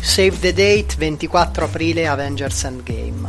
Save 0.00 0.38
the 0.40 0.52
date 0.52 0.94
24 0.96 1.64
aprile 1.66 2.06
Avengers 2.06 2.64
Endgame. 2.64 3.28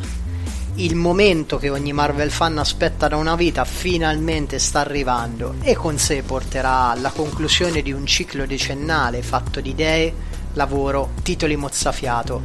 il 0.76 0.96
momento 0.96 1.58
che 1.58 1.70
ogni 1.70 1.92
Marvel 1.92 2.32
fan 2.32 2.58
aspetta 2.58 3.10
da 3.10 3.18
una 3.18 3.36
vita 3.36 3.66
finalmente 3.66 4.60
sta 4.60 4.80
arrivando 4.80 5.56
e 5.62 5.76
con 5.76 5.98
sé 5.98 6.22
porterà 6.22 6.92
alla 6.92 7.10
conclusione 7.10 7.82
di 7.82 7.92
un 7.92 8.06
ciclo 8.06 8.46
decennale 8.46 9.22
fatto 9.22 9.60
di 9.60 9.72
idee, 9.72 10.14
lavoro, 10.54 11.12
titoli 11.22 11.58
mozzafiato, 11.58 12.42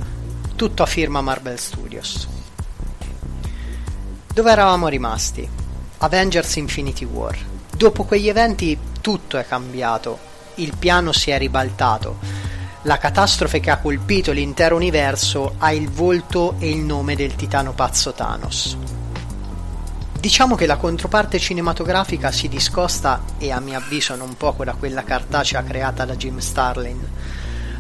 tutto 0.57 0.83
a 0.83 0.87
firma 0.87 1.21
Marvel 1.21 1.59
Studios. 1.59 2.27
Dove 4.33 4.51
eravamo 4.51 4.89
rimasti? 4.89 5.49
Avengers 5.99 6.57
Infinity 6.57 7.05
War. 7.05 7.39
Dopo 7.77 8.03
quegli 8.03 8.29
eventi 8.29 8.77
tutto 9.01 9.39
è 9.39 9.47
cambiato, 9.47 10.19
il 10.57 10.77
piano 10.77 11.13
si 11.13 11.31
è 11.31 11.39
ribaltato 11.39 12.44
la 12.85 12.99
catastrofe 12.99 13.61
che 13.61 13.71
ha 13.71 13.79
colpito 13.79 14.33
l'intero 14.33 14.77
universo 14.77 15.55
ha 15.57 15.73
il 15.73 15.89
volto 15.89 16.57
e 16.59 16.69
il 16.69 16.81
nome 16.81 17.17
del 17.17 17.35
titano 17.35 17.73
pazzo 17.73 18.13
Thanos. 18.13 18.77
Diciamo 20.21 20.55
che 20.55 20.67
la 20.67 20.77
controparte 20.77 21.39
cinematografica 21.39 22.31
si 22.31 22.49
discosta 22.49 23.23
e 23.39 23.51
a 23.51 23.61
mio 23.61 23.79
avviso 23.79 24.15
non 24.17 24.37
poco 24.37 24.65
da 24.65 24.75
quella 24.75 25.03
cartacea 25.03 25.63
creata 25.63 26.05
da 26.05 26.15
Jim 26.15 26.39
Starlin, 26.39 27.09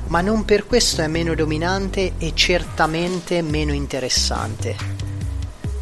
ma 0.06 0.22
non 0.22 0.46
per 0.46 0.66
questo 0.66 1.02
è 1.02 1.06
meno 1.06 1.34
dominante 1.34 2.14
e 2.16 2.32
certamente 2.34 3.42
meno 3.42 3.72
interessante. 3.72 4.76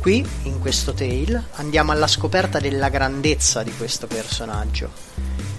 Qui, 0.01 0.27
in 0.43 0.59
questo 0.59 0.93
tale, 0.95 1.45
andiamo 1.55 1.93
alla 1.93 2.09
scoperta 2.09 2.59
della 2.59 2.89
grandezza 2.89 3.63
di 3.63 3.73
questo 3.77 4.09
personaggio 4.09 5.52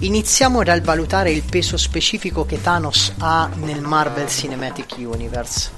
Iniziamo 0.00 0.62
dal 0.62 0.82
valutare 0.82 1.30
il 1.30 1.42
peso 1.42 1.78
specifico 1.78 2.44
che 2.44 2.60
Thanos 2.60 3.14
ha 3.16 3.48
nel 3.54 3.80
Marvel 3.80 4.28
Cinematic 4.28 4.96
Universe. 4.98 5.70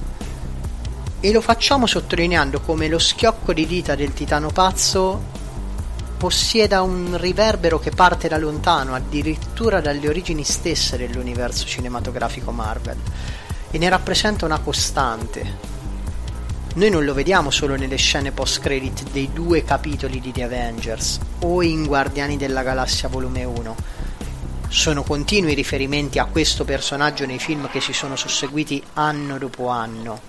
E 1.21 1.31
lo 1.31 1.41
facciamo 1.41 1.87
sottolineando 1.87 2.61
come 2.61 2.89
lo 2.89 2.99
schiocco 2.99 3.53
di 3.53 3.65
dita 3.65 3.95
del 3.95 4.13
titano 4.15 4.51
pazzo 4.51 5.37
possieda 6.17 6.83
un 6.83 7.17
riverbero 7.17 7.79
che 7.79 7.91
parte 7.91 8.27
da 8.27 8.39
lontano, 8.39 8.93
addirittura 8.93 9.81
dalle 9.81 10.09
origini 10.09 10.43
stesse 10.43 10.97
dell'universo 10.97 11.65
cinematografico 11.65 12.51
Marvel, 12.51 12.99
e 13.71 13.79
ne 13.79 13.89
rappresenta 13.89 14.45
una 14.45 14.59
costante. 14.59 15.77
Noi 16.75 16.91
non 16.91 17.05
lo 17.05 17.15
vediamo 17.15 17.51
solo 17.51 17.77
nelle 17.77 17.97
scene 17.97 18.33
post-credit 18.33 19.11
dei 19.13 19.31
due 19.33 19.63
capitoli 19.63 20.21
di 20.21 20.33
The 20.33 20.43
Avengers 20.43 21.21
o 21.41 21.63
in 21.63 21.87
Guardiani 21.87 22.37
della 22.37 22.65
Galassia 22.65 23.09
volume 23.09 23.45
1, 23.45 23.77
sono 24.69 25.03
continui 25.03 25.55
riferimenti 25.55 26.19
a 26.19 26.27
questo 26.27 26.65
personaggio 26.65 27.25
nei 27.25 27.39
film 27.39 27.71
che 27.71 27.81
si 27.81 27.93
sono 27.93 28.17
susseguiti 28.17 28.83
anno 28.95 29.39
dopo 29.39 29.69
anno. 29.69 30.21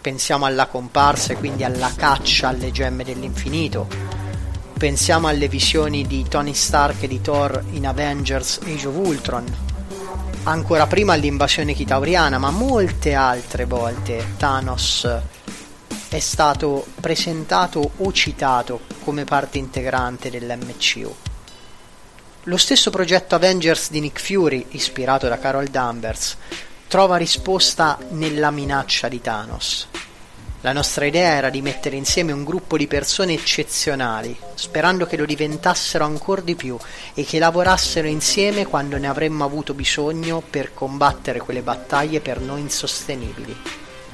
Pensiamo 0.00 0.46
alla 0.46 0.66
comparsa 0.66 1.32
e 1.32 1.36
quindi 1.36 1.64
alla 1.64 1.92
caccia 1.94 2.48
alle 2.48 2.72
gemme 2.72 3.04
dell'infinito. 3.04 3.86
Pensiamo 4.76 5.28
alle 5.28 5.48
visioni 5.48 6.06
di 6.06 6.24
Tony 6.28 6.54
Stark 6.54 7.02
e 7.02 7.08
di 7.08 7.20
Thor 7.20 7.62
in 7.72 7.86
Avengers 7.86 8.60
Age 8.64 8.86
of 8.88 8.94
Ultron. 8.96 9.44
Ancora 10.44 10.86
prima 10.86 11.12
all'invasione 11.12 11.74
chitauriana, 11.74 12.38
ma 12.38 12.50
molte 12.50 13.14
altre 13.14 13.64
volte 13.64 14.34
Thanos 14.36 15.06
è 16.08 16.18
stato 16.20 16.86
presentato 17.00 17.90
o 17.96 18.12
citato 18.12 18.80
come 19.04 19.24
parte 19.24 19.58
integrante 19.58 20.30
dell'MCU. 20.30 21.27
Lo 22.48 22.56
stesso 22.56 22.88
progetto 22.88 23.34
Avengers 23.34 23.90
di 23.90 24.00
Nick 24.00 24.22
Fury, 24.22 24.68
ispirato 24.70 25.28
da 25.28 25.38
Carol 25.38 25.66
Danvers, 25.66 26.38
trova 26.88 27.18
risposta 27.18 27.98
nella 28.12 28.50
minaccia 28.50 29.08
di 29.08 29.20
Thanos. 29.20 29.86
La 30.62 30.72
nostra 30.72 31.04
idea 31.04 31.32
era 31.32 31.50
di 31.50 31.60
mettere 31.60 31.96
insieme 31.96 32.32
un 32.32 32.44
gruppo 32.44 32.78
di 32.78 32.86
persone 32.86 33.34
eccezionali, 33.34 34.34
sperando 34.54 35.04
che 35.04 35.18
lo 35.18 35.26
diventassero 35.26 36.06
ancora 36.06 36.40
di 36.40 36.54
più 36.54 36.78
e 37.12 37.22
che 37.22 37.38
lavorassero 37.38 38.06
insieme 38.06 38.64
quando 38.64 38.96
ne 38.96 39.08
avremmo 39.08 39.44
avuto 39.44 39.74
bisogno 39.74 40.40
per 40.40 40.72
combattere 40.72 41.40
quelle 41.40 41.60
battaglie 41.60 42.20
per 42.20 42.40
noi 42.40 42.60
insostenibili. 42.62 43.54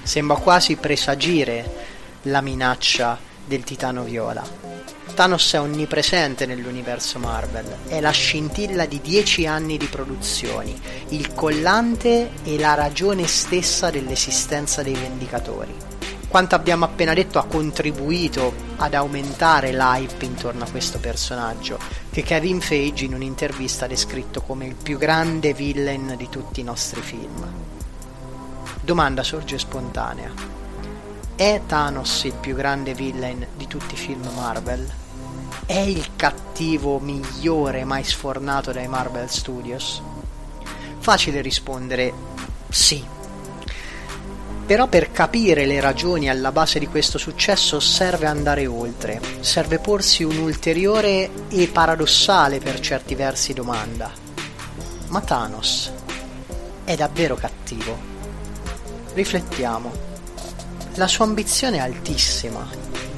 Sembra 0.03 0.39
quasi 0.39 0.75
presagire 0.75 1.87
la 2.23 2.41
minaccia 2.41 3.17
del 3.47 3.63
titano 3.63 4.03
viola. 4.03 4.94
Thanos 5.15 5.53
è 5.53 5.61
onnipresente 5.61 6.45
nell'universo 6.45 7.21
Marvel, 7.21 7.87
è 7.87 8.01
la 8.01 8.11
scintilla 8.11 8.85
di 8.85 9.01
dieci 9.01 9.47
anni 9.47 9.77
di 9.77 9.87
produzioni, 9.87 10.79
il 11.11 11.33
collante 11.33 12.33
e 12.43 12.59
la 12.59 12.75
ragione 12.75 13.27
stessa 13.29 13.91
dell'esistenza 13.91 14.83
dei 14.83 14.95
Vendicatori. 14.95 15.73
Quanto 16.27 16.57
abbiamo 16.57 16.85
appena 16.85 17.15
detto 17.15 17.39
ha 17.39 17.45
contribuito 17.45 18.53
ad 18.77 18.93
aumentare 18.95 19.71
l'hype 19.71 20.25
intorno 20.25 20.65
a 20.65 20.71
questo 20.71 20.99
personaggio, 20.99 21.79
che 22.11 22.25
Kevin 22.25 22.61
Feige 22.61 23.05
in 23.05 23.15
un'intervista 23.15 23.85
ha 23.85 23.89
descritto 23.89 24.43
come 24.43 24.67
il 24.67 24.75
più 24.75 24.99
grande 24.99 25.55
villain 25.55 26.15
di 26.17 26.29
tutti 26.29 26.59
i 26.59 26.65
nostri 26.65 27.01
film. 27.01 27.47
Domanda 28.81 29.23
sorge 29.23 29.61
spontanea. 29.61 30.33
È 31.37 31.61
Thanos 31.67 32.25
il 32.25 32.35
più 32.35 32.57
grande 32.57 32.95
villain 32.95 33.47
di 33.57 33.69
tutti 33.69 33.95
i 33.95 33.97
film 33.97 34.29
Marvel? 34.35 35.03
È 35.67 35.79
il 35.79 36.11
cattivo 36.17 36.99
migliore 36.99 37.85
mai 37.85 38.05
sfornato 38.05 38.73
dai 38.73 38.89
Marvel 38.89 39.31
Studios? 39.31 40.03
Facile 40.99 41.41
rispondere 41.41 42.13
sì. 42.69 43.05
Però 44.67 44.87
per 44.87 45.13
capire 45.13 45.67
le 45.67 45.81
ragioni 45.81 46.29
alla 46.29 46.51
base 46.51 46.79
di 46.79 46.87
questo 46.87 47.19
successo 47.19 47.81
serve 47.81 48.27
andare 48.27 48.67
oltre, 48.67 49.21
serve 49.41 49.79
porsi 49.79 50.23
un'ulteriore 50.23 51.31
e 51.49 51.69
paradossale 51.69 52.59
per 52.59 52.81
certi 52.81 53.15
versi 53.15 53.53
domanda. 53.53 54.11
Ma 55.09 55.21
Thanos 55.21 55.93
è 56.85 56.97
davvero 56.97 57.35
cattivo? 57.35 57.97
Riflettiamo. 59.13 59.93
La 60.95 61.09
sua 61.09 61.25
ambizione 61.25 61.77
è 61.77 61.81
altissima, 61.81 62.67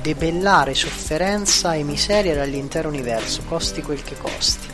debellare 0.06 0.72
sofferenza 0.72 1.74
e 1.74 1.82
miseria 1.82 2.36
dall'intero 2.36 2.88
universo, 2.88 3.42
costi 3.48 3.82
quel 3.82 4.04
che 4.04 4.16
costi. 4.16 4.68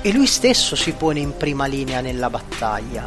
E 0.00 0.12
lui 0.12 0.26
stesso 0.26 0.74
si 0.76 0.92
pone 0.92 1.20
in 1.20 1.36
prima 1.36 1.66
linea 1.66 2.00
nella 2.00 2.30
battaglia. 2.30 3.06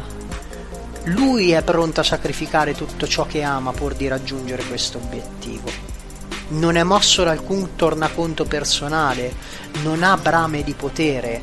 Lui 1.06 1.50
è 1.50 1.62
pronto 1.64 1.98
a 1.98 2.04
sacrificare 2.04 2.76
tutto 2.76 3.08
ciò 3.08 3.26
che 3.26 3.42
ama 3.42 3.72
pur 3.72 3.96
di 3.96 4.06
raggiungere 4.06 4.62
questo 4.62 4.98
obiettivo. 4.98 5.68
Non 6.50 6.76
è 6.76 6.84
mosso 6.84 7.24
da 7.24 7.32
alcun 7.32 7.74
tornaconto 7.74 8.44
personale, 8.44 9.34
non 9.82 10.04
ha 10.04 10.16
brame 10.16 10.62
di 10.62 10.74
potere, 10.74 11.42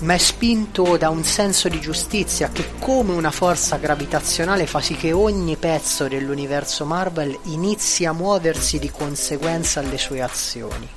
ma 0.00 0.14
è 0.14 0.18
spinto 0.18 0.96
da 0.96 1.08
un 1.08 1.24
senso 1.24 1.68
di 1.68 1.80
giustizia 1.80 2.50
che 2.50 2.72
come 2.78 3.12
una 3.12 3.30
forza 3.30 3.76
gravitazionale 3.76 4.66
fa 4.66 4.80
sì 4.80 4.94
che 4.94 5.12
ogni 5.12 5.56
pezzo 5.56 6.06
dell'universo 6.06 6.84
Marvel 6.84 7.38
inizi 7.44 8.04
a 8.04 8.12
muoversi 8.12 8.78
di 8.78 8.90
conseguenza 8.90 9.80
alle 9.80 9.98
sue 9.98 10.20
azioni. 10.20 10.88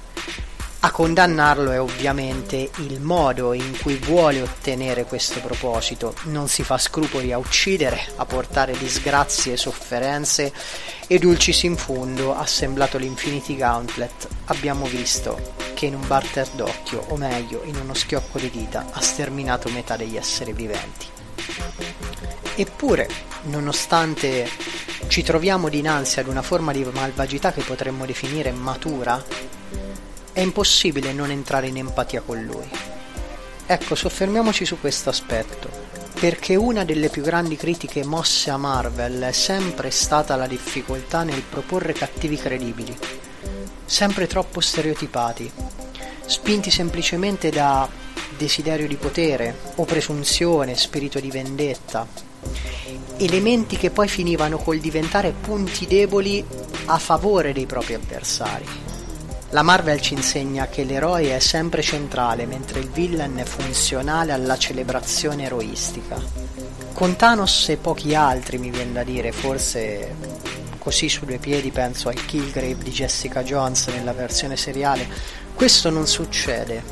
A 0.82 0.92
condannarlo 0.92 1.72
è 1.72 1.82
ovviamente 1.82 2.72
il 2.78 3.02
modo 3.02 3.52
in 3.52 3.78
cui 3.82 3.98
vuole 3.98 4.42
ottenere 4.42 5.04
questo 5.04 5.42
proposito, 5.42 6.16
non 6.24 6.48
si 6.48 6.64
fa 6.64 6.78
scrupoli 6.78 7.34
a 7.34 7.38
uccidere, 7.38 8.00
a 8.16 8.26
portare 8.26 8.78
disgrazie 8.78 9.54
e 9.54 9.58
sofferenze 9.58 10.54
e 11.06 11.20
dulcis 11.20 11.64
in 11.64 11.76
fondo, 11.76 12.34
assemblato 12.34 12.98
l'Infinity 12.98 13.58
Gauntlet, 13.58 14.28
abbiamo 14.46 14.86
visto 14.86 15.54
che 15.74 15.88
in 15.88 15.96
un 15.96 16.08
barter 16.08 16.48
d'occhio, 16.56 17.04
o 17.10 17.18
meglio 17.18 17.62
in 17.66 17.76
uno 17.76 17.94
schiocco 17.94 18.40
di 18.40 18.50
dita, 18.50 18.86
ha 18.90 19.02
sterminato 19.02 19.68
metà 19.70 19.98
degli 19.98 20.16
esseri 20.16 20.54
viventi. 20.54 21.08
Eppure, 22.56 23.10
nonostante 23.44 24.50
ci 25.08 25.24
troviamo 25.24 25.68
dinanzi 25.68 26.22
ad 26.22 26.28
una 26.28 26.42
forma 26.42 26.72
di 26.72 26.86
malvagità 26.86 27.52
che 27.52 27.64
potremmo 27.64 28.06
definire 28.06 28.52
matura, 28.52 29.22
è 30.40 30.42
impossibile 30.42 31.12
non 31.12 31.32
entrare 31.32 31.68
in 31.68 31.76
empatia 31.76 32.22
con 32.22 32.42
lui. 32.42 32.66
Ecco, 33.66 33.94
soffermiamoci 33.94 34.64
su 34.64 34.80
questo 34.80 35.10
aspetto. 35.10 35.70
perché 36.20 36.56
una 36.56 36.84
delle 36.84 37.08
più 37.08 37.22
grandi 37.22 37.56
critiche 37.56 38.04
mosse 38.04 38.50
a 38.50 38.58
Marvel 38.58 39.22
è 39.22 39.32
sempre 39.32 39.90
stata 39.90 40.36
la 40.36 40.48
difficoltà 40.48 41.24
nel 41.24 41.42
proporre 41.42 41.94
cattivi 41.94 42.36
credibili, 42.36 42.96
sempre 43.86 44.28
troppo 44.28 44.60
stereotipati, 44.60 45.50
spinti 46.26 46.72
semplicemente 46.72 47.50
da 47.50 47.88
desiderio 48.38 48.86
di 48.86 48.98
potere 48.98 49.56
o 49.76 49.86
presunzione, 49.86 50.76
spirito 50.76 51.22
di 51.22 51.32
vendetta, 51.32 52.06
elementi 53.16 53.78
che 53.78 53.90
poi 53.90 54.10
finivano 54.10 54.58
col 54.58 54.80
diventare 54.80 55.32
punti 55.32 55.88
deboli 55.88 56.44
a 56.86 56.98
favore 56.98 57.54
dei 57.54 57.66
propri 57.66 57.94
avversari. 57.94 58.89
La 59.52 59.64
Marvel 59.64 60.00
ci 60.00 60.14
insegna 60.14 60.68
che 60.68 60.84
l'eroe 60.84 61.36
è 61.36 61.40
sempre 61.40 61.82
centrale, 61.82 62.46
mentre 62.46 62.82
il 62.82 62.90
villain 62.90 63.36
è 63.38 63.46
funzionale 63.46 64.32
alla 64.32 64.58
celebrazione 64.60 65.46
eroistica. 65.46 66.22
Con 66.94 67.16
Thanos 67.16 67.70
e 67.70 67.78
pochi 67.78 68.14
altri, 68.14 68.60
mi 68.60 68.70
viene 68.70 68.92
da 68.92 69.04
dire, 69.04 69.32
forse 69.32 70.16
così 70.78 71.10
su 71.10 71.26
due 71.26 71.40
piedi 71.40 71.72
penso 71.72 72.10
al 72.10 72.26
Killgrave 72.26 72.78
di 72.84 72.92
Jessica 72.92 73.42
Jones 73.42 73.88
nella 73.88 74.14
versione 74.14 74.56
seriale, 74.56 75.08
questo 75.56 75.90
non 75.90 76.06
succede. 76.06 76.84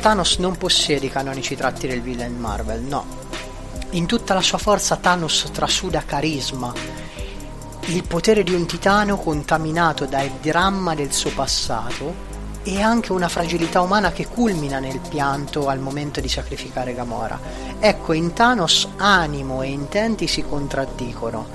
Thanos 0.00 0.36
non 0.38 0.56
possiede 0.56 1.06
i 1.06 1.10
canonici 1.10 1.56
tratti 1.56 1.86
del 1.86 2.00
villain 2.00 2.38
Marvel, 2.38 2.80
no, 2.82 3.04
in 3.90 4.06
tutta 4.06 4.32
la 4.32 4.42
sua 4.42 4.58
forza 4.58 4.96
Thanos 4.96 5.50
trasuda 5.52 6.02
carisma, 6.06 6.72
il 7.88 8.04
potere 8.04 8.42
di 8.42 8.52
un 8.52 8.66
titano 8.66 9.16
contaminato 9.16 10.04
dal 10.04 10.28
dramma 10.42 10.94
del 10.94 11.10
suo 11.10 11.30
passato 11.30 12.26
e 12.62 12.82
anche 12.82 13.12
una 13.12 13.30
fragilità 13.30 13.80
umana 13.80 14.12
che 14.12 14.26
culmina 14.26 14.78
nel 14.78 15.00
pianto 15.00 15.68
al 15.68 15.78
momento 15.78 16.20
di 16.20 16.28
sacrificare 16.28 16.94
Gamora. 16.94 17.40
Ecco, 17.80 18.12
in 18.12 18.34
Thanos 18.34 18.88
animo 18.96 19.62
e 19.62 19.68
intenti 19.68 20.26
si 20.26 20.42
contraddicono, 20.42 21.48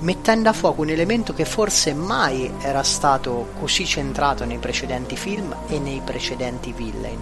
mettendo 0.00 0.48
a 0.48 0.54
fuoco 0.54 0.80
un 0.80 0.88
elemento 0.88 1.34
che 1.34 1.44
forse 1.44 1.92
mai 1.92 2.50
era 2.62 2.82
stato 2.82 3.50
così 3.60 3.84
centrato 3.84 4.46
nei 4.46 4.58
precedenti 4.58 5.16
film 5.16 5.54
e 5.66 5.78
nei 5.78 6.00
precedenti 6.02 6.72
villain, 6.72 7.20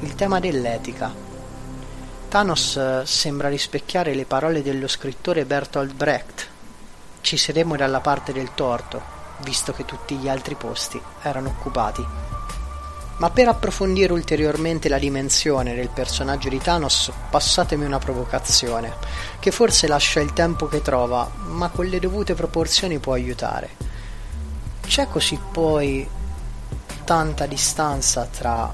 il 0.00 0.14
tema 0.16 0.38
dell'etica. 0.38 1.10
Thanos 2.28 2.76
eh, 2.76 3.02
sembra 3.06 3.48
rispecchiare 3.48 4.12
le 4.12 4.26
parole 4.26 4.62
dello 4.62 4.86
scrittore 4.86 5.46
Bertolt 5.46 5.94
Brecht. 5.94 6.49
Ci 7.20 7.36
sedemmo 7.36 7.76
dalla 7.76 8.00
parte 8.00 8.32
del 8.32 8.54
torto, 8.54 9.00
visto 9.42 9.72
che 9.72 9.84
tutti 9.84 10.16
gli 10.16 10.28
altri 10.28 10.54
posti 10.54 11.00
erano 11.22 11.48
occupati. 11.50 12.04
Ma 13.18 13.30
per 13.30 13.48
approfondire 13.48 14.14
ulteriormente 14.14 14.88
la 14.88 14.98
dimensione 14.98 15.74
del 15.74 15.90
personaggio 15.90 16.48
di 16.48 16.58
Thanos, 16.58 17.12
passatemi 17.28 17.84
una 17.84 17.98
provocazione, 17.98 18.94
che 19.38 19.50
forse 19.50 19.86
lascia 19.86 20.20
il 20.20 20.32
tempo 20.32 20.66
che 20.66 20.80
trova, 20.80 21.30
ma 21.44 21.68
con 21.68 21.84
le 21.84 22.00
dovute 22.00 22.34
proporzioni 22.34 22.98
può 22.98 23.12
aiutare. 23.12 23.68
C'è 24.80 25.06
così 25.08 25.38
poi 25.52 26.08
tanta 27.04 27.44
distanza 27.44 28.24
tra 28.24 28.72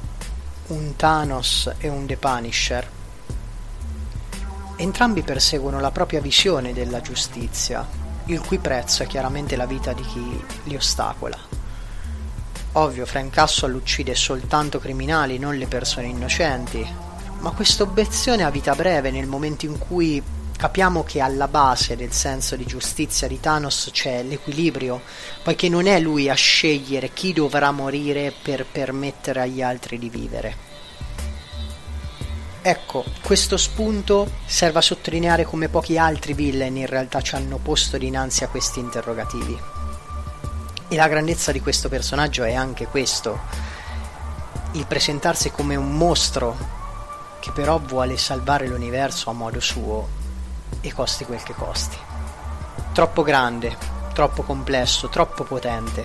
un 0.69 0.95
Thanos 0.95 1.73
e 1.79 1.89
un 1.89 2.07
The 2.07 2.17
Punisher? 2.17 2.89
Entrambi 4.77 5.23
perseguono 5.23 5.81
la 5.81 5.91
propria 5.91 6.21
visione 6.21 6.73
della 6.73 7.01
giustizia, 7.01 8.06
il 8.27 8.41
cui 8.41 8.59
prezzo 8.59 9.03
è 9.03 9.07
chiaramente 9.07 9.57
la 9.57 9.67
vita 9.67 9.93
di 9.93 10.03
chi 10.03 10.45
li 10.65 10.77
ostacola. 10.77 11.39
Ovvio, 12.73 13.07
Frank 13.07 13.33
Castle 13.33 13.75
uccide 13.75 14.15
soltanto 14.15 14.79
criminali, 14.79 15.39
non 15.39 15.57
le 15.57 15.67
persone 15.67 16.09
innocenti, 16.09 16.87
ma 17.39 17.51
questa 17.53 17.85
obiezione 17.85 18.43
ha 18.43 18.51
vita 18.51 18.75
breve 18.75 19.11
nel 19.11 19.27
momento 19.27 19.65
in 19.65 19.79
cui 19.79 20.23
capiamo 20.57 21.05
che 21.05 21.21
alla 21.21 21.49
base 21.49 21.97
del 21.97 22.13
senso 22.13 22.57
di 22.57 22.67
giustizia 22.67 23.29
di 23.29 23.39
Thanos 23.39 23.91
c'è 23.93 24.23
l'equilibrio, 24.23 25.01
poiché 25.43 25.69
non 25.69 25.87
è 25.87 26.01
lui 26.01 26.29
a 26.29 26.35
scegliere 26.35 27.13
chi 27.13 27.33
dovrà 27.33 27.71
morire 27.71 28.33
per 28.43 28.67
permettere 28.71 29.43
agli 29.43 29.63
altri 29.63 29.99
di 29.99 30.09
vivere. 30.09 30.66
Ecco, 32.69 33.05
questo 33.23 33.57
spunto 33.57 34.29
serve 34.45 34.81
a 34.81 34.83
sottolineare 34.83 35.45
come 35.45 35.69
pochi 35.69 35.99
altri 35.99 36.33
villain 36.33 36.77
in 36.77 36.87
realtà 36.87 37.21
ci 37.21 37.37
hanno 37.37 37.59
posto 37.59 37.97
dinanzi 37.97 38.43
a 38.43 38.49
questi 38.49 38.81
interrogativi. 38.81 39.57
E 40.89 40.97
la 40.97 41.07
grandezza 41.07 41.53
di 41.53 41.61
questo 41.61 41.89
personaggio 41.89 42.43
è 42.43 42.55
anche 42.55 42.87
questo, 42.87 43.39
il 44.73 44.85
presentarsi 44.85 45.53
come 45.53 45.77
un 45.77 45.97
mostro 45.97 46.57
che 47.39 47.53
però 47.53 47.79
vuole 47.79 48.17
salvare 48.17 48.67
l'universo 48.67 49.31
a 49.31 49.33
modo 49.33 49.61
suo 49.61 50.09
e 50.81 50.93
costi 50.93 51.25
quel 51.25 51.45
che 51.45 51.55
costi. 51.55 51.97
Troppo 52.93 53.23
grande, 53.23 53.77
troppo 54.13 54.43
complesso, 54.43 55.09
troppo 55.09 55.45
potente. 55.45 56.05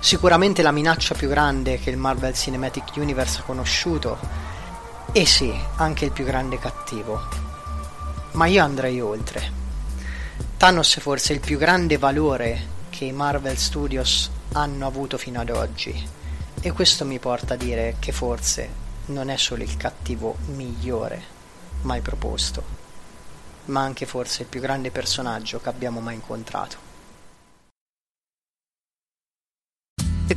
Sicuramente 0.00 0.60
la 0.60 0.70
minaccia 0.70 1.14
più 1.14 1.28
grande 1.28 1.78
che 1.78 1.88
il 1.88 1.96
Marvel 1.96 2.34
Cinematic 2.34 2.90
Universe 2.96 3.40
ha 3.40 3.44
conosciuto 3.44 4.57
e 5.12 5.26
sì, 5.26 5.52
anche 5.76 6.04
il 6.04 6.12
più 6.12 6.24
grande 6.24 6.58
cattivo. 6.58 7.20
Ma 8.32 8.46
io 8.46 8.62
andrei 8.62 9.00
oltre. 9.00 9.50
Thanos 10.56 10.96
è 10.96 11.00
forse 11.00 11.32
il 11.32 11.40
più 11.40 11.58
grande 11.58 11.98
valore 11.98 12.76
che 12.90 13.04
i 13.06 13.12
Marvel 13.12 13.56
Studios 13.56 14.30
hanno 14.52 14.86
avuto 14.86 15.18
fino 15.18 15.40
ad 15.40 15.50
oggi. 15.50 16.08
E 16.60 16.72
questo 16.72 17.04
mi 17.04 17.18
porta 17.18 17.54
a 17.54 17.56
dire 17.56 17.96
che 17.98 18.12
forse 18.12 18.68
non 19.06 19.30
è 19.30 19.36
solo 19.36 19.62
il 19.62 19.76
cattivo 19.76 20.36
migliore 20.46 21.36
mai 21.82 22.00
proposto, 22.00 22.62
ma 23.66 23.80
anche 23.80 24.04
forse 24.06 24.42
il 24.42 24.48
più 24.48 24.60
grande 24.60 24.90
personaggio 24.90 25.60
che 25.60 25.68
abbiamo 25.68 26.00
mai 26.00 26.16
incontrato. 26.16 26.87